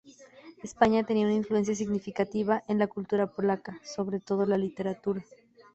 España 0.63 1.03
tenía 1.03 1.27
una 1.27 1.35
influencia 1.35 1.75
significativa 1.75 2.63
en 2.67 2.79
la 2.79 2.87
cultura 2.87 3.27
polaca, 3.27 3.79
sobre 3.83 4.19
todo 4.19 4.47
la 4.47 4.57
literatura. 4.57 5.21